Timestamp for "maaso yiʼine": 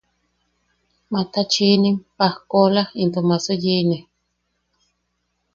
3.27-3.97